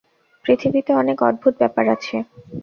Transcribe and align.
পৃথিবীতে 0.45 0.91
অনেক 0.93 1.17
অদ্ভুদ 1.23 1.53
ব্যাপার 1.59 1.85
আছে। 1.95 2.15